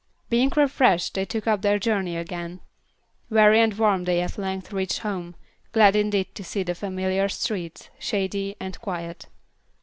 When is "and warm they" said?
3.61-4.21